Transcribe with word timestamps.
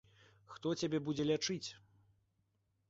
Хто 0.53 0.71
цябе 0.81 1.01
будзе 1.11 1.23
лячыць? 1.31 1.69